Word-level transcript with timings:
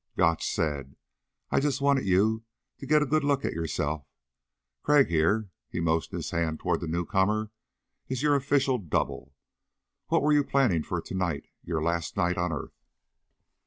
Gotch 0.17 0.49
said, 0.51 0.95
"I 1.51 1.59
just 1.59 1.79
wanted 1.79 2.07
you 2.07 2.43
to 2.79 2.87
get 2.87 3.03
a 3.03 3.05
good 3.05 3.23
look 3.23 3.45
at 3.45 3.53
yourself. 3.53 4.07
Crag 4.81 5.09
here" 5.09 5.51
he 5.69 5.79
motioned 5.79 6.17
his 6.17 6.31
hand 6.31 6.59
toward 6.59 6.81
the 6.81 6.87
newcomer 6.87 7.51
"is 8.07 8.23
your 8.23 8.33
official 8.35 8.79
double. 8.79 9.35
What 10.07 10.23
were 10.23 10.33
you 10.33 10.43
planning 10.43 10.81
for 10.81 11.01
tonight, 11.01 11.49
your 11.63 11.83
last 11.83 12.17
night 12.17 12.35
on 12.39 12.51
earth?" 12.51 12.79